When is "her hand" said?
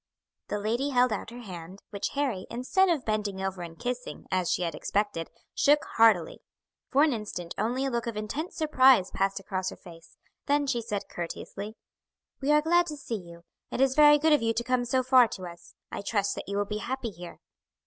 1.29-1.83